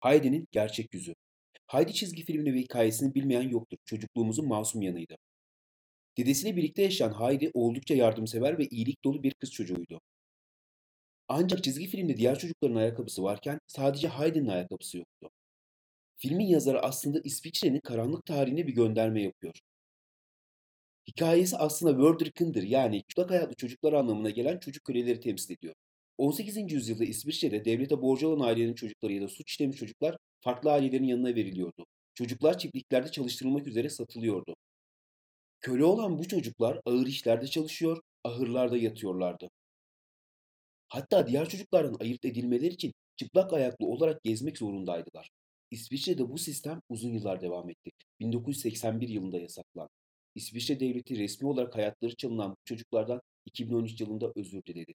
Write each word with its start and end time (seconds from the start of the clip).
Heidi'nin 0.00 0.48
gerçek 0.52 0.94
yüzü. 0.94 1.14
Heidi 1.66 1.94
çizgi 1.94 2.22
filmini 2.24 2.54
ve 2.54 2.58
hikayesini 2.58 3.14
bilmeyen 3.14 3.48
yoktur. 3.48 3.78
Çocukluğumuzun 3.84 4.48
masum 4.48 4.82
yanıydı. 4.82 5.16
Dedesiyle 6.18 6.56
birlikte 6.56 6.82
yaşayan 6.82 7.20
Heidi 7.20 7.50
oldukça 7.54 7.94
yardımsever 7.94 8.58
ve 8.58 8.66
iyilik 8.66 9.04
dolu 9.04 9.22
bir 9.22 9.34
kız 9.34 9.52
çocuğuydu. 9.52 10.00
Ancak 11.28 11.64
çizgi 11.64 11.86
filmde 11.86 12.16
diğer 12.16 12.38
çocukların 12.38 12.76
ayakkabısı 12.76 13.22
varken 13.22 13.60
sadece 13.66 14.08
Heidi'nin 14.08 14.48
ayakkabısı 14.48 14.98
yoktu. 14.98 15.30
Filmin 16.16 16.46
yazarı 16.46 16.82
aslında 16.82 17.20
İsviçre'nin 17.24 17.80
karanlık 17.80 18.26
tarihine 18.26 18.66
bir 18.66 18.72
gönderme 18.74 19.22
yapıyor. 19.22 19.54
Hikayesi 21.08 21.56
aslında 21.56 21.92
Wörterkinder 21.92 22.62
yani 22.62 23.02
çıplak 23.08 23.30
ayaklı 23.30 23.54
çocuklar 23.54 23.92
anlamına 23.92 24.30
gelen 24.30 24.58
çocuk 24.58 24.84
köleleri 24.84 25.20
temsil 25.20 25.54
ediyor. 25.54 25.74
18. 26.20 26.72
yüzyılda 26.72 27.04
İsviçre'de 27.04 27.64
devlete 27.64 28.02
borcu 28.02 28.28
olan 28.28 28.46
ailelerin 28.46 28.74
çocukları 28.74 29.12
ya 29.12 29.22
da 29.22 29.28
suç 29.28 29.50
işlemiş 29.50 29.76
çocuklar 29.76 30.16
farklı 30.40 30.72
ailelerin 30.72 31.04
yanına 31.04 31.28
veriliyordu. 31.28 31.86
Çocuklar 32.14 32.58
çiftliklerde 32.58 33.10
çalıştırılmak 33.10 33.66
üzere 33.66 33.90
satılıyordu. 33.90 34.56
Köle 35.60 35.84
olan 35.84 36.18
bu 36.18 36.28
çocuklar 36.28 36.80
ağır 36.84 37.06
işlerde 37.06 37.46
çalışıyor, 37.46 38.00
ahırlarda 38.24 38.76
yatıyorlardı. 38.76 39.50
Hatta 40.88 41.26
diğer 41.26 41.48
çocuklardan 41.48 41.96
ayırt 42.00 42.24
edilmeleri 42.24 42.74
için 42.74 42.92
çıplak 43.16 43.52
ayaklı 43.52 43.86
olarak 43.86 44.22
gezmek 44.22 44.58
zorundaydılar. 44.58 45.30
İsviçre'de 45.70 46.30
bu 46.30 46.38
sistem 46.38 46.80
uzun 46.88 47.10
yıllar 47.12 47.40
devam 47.40 47.70
etti. 47.70 47.90
1981 48.20 49.08
yılında 49.08 49.38
yasaklandı. 49.38 49.90
İsviçre 50.34 50.80
devleti 50.80 51.18
resmi 51.18 51.48
olarak 51.48 51.76
hayatları 51.76 52.16
çalınan 52.16 52.50
bu 52.50 52.56
çocuklardan 52.64 53.20
2013 53.46 54.00
yılında 54.00 54.32
özür 54.36 54.62
diledi. 54.62 54.94